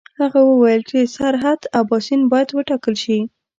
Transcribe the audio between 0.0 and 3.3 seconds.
هغه وویل چې سرحد اباسین باید وټاکل شي.